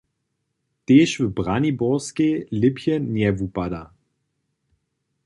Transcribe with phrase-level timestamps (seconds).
[0.85, 3.83] Tež w Braniborskej lěpje njewupada.